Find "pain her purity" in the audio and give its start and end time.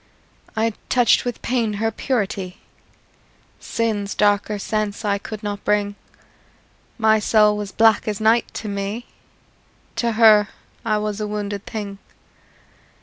1.43-2.57